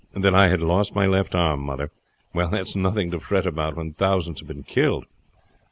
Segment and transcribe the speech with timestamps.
[0.13, 1.91] "That I had lost my left arm, mother.
[2.33, 5.05] Well, that is nothing to fret about when thousands have been killed.